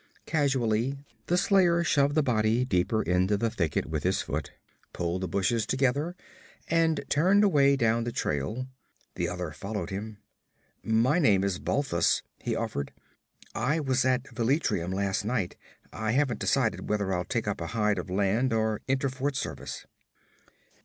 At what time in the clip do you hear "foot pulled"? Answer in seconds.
4.23-5.21